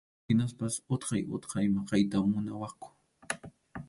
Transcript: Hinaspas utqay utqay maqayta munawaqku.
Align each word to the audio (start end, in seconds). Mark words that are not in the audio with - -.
Hinaspas 0.27 0.73
utqay 0.93 1.23
utqay 1.35 1.65
maqayta 1.75 2.17
munawaqku. 2.31 2.87